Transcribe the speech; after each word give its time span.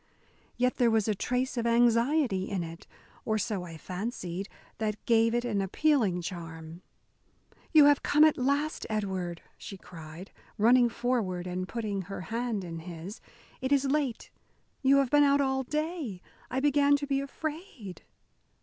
Yet 0.57 0.77
there 0.77 0.89
was 0.89 1.07
a 1.07 1.13
trace 1.13 1.57
of 1.57 1.67
anxiety 1.67 2.49
in 2.49 2.63
it, 2.63 2.87
or 3.23 3.37
so 3.37 3.61
I 3.61 3.77
fancied, 3.77 4.49
that 4.79 5.05
gave 5.05 5.35
it 5.35 5.45
an 5.45 5.61
appealing 5.61 6.23
charm. 6.23 6.81
"You 7.71 7.85
have 7.85 8.01
come 8.01 8.23
at 8.23 8.35
last, 8.35 8.87
Edward," 8.89 9.43
she 9.59 9.77
cried, 9.77 10.31
running 10.57 10.89
forward 10.89 11.45
and 11.45 11.67
putting 11.67 12.01
her 12.01 12.21
hand 12.21 12.63
in 12.63 12.79
his. 12.79 13.21
"It 13.61 13.71
is 13.71 13.85
late. 13.85 14.31
You 14.81 14.97
have 14.97 15.11
been 15.11 15.21
out 15.23 15.39
all 15.39 15.61
day; 15.61 16.23
I 16.49 16.59
began 16.59 16.95
to 16.95 17.05
be 17.05 17.19
afraid." 17.21 18.01